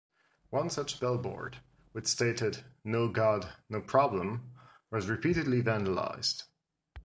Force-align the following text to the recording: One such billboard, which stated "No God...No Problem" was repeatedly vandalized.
One 0.49 0.71
such 0.71 0.99
billboard, 0.99 1.57
which 1.91 2.07
stated 2.07 2.63
"No 2.83 3.07
God...No 3.07 3.81
Problem" 3.81 4.49
was 4.89 5.07
repeatedly 5.07 5.61
vandalized. 5.61 6.45